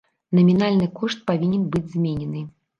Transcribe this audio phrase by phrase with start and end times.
[0.39, 2.47] Намінальны кошт павінен быць зменены.